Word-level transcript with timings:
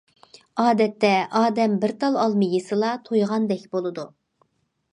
ئادەتتە 0.61 1.11
ئادەم 1.41 1.75
بىر 1.83 1.93
تال 2.03 2.17
ئالما 2.23 2.49
يېسىلا 2.55 2.89
تويغاندەك 3.09 3.69
بولىدۇ. 3.77 4.07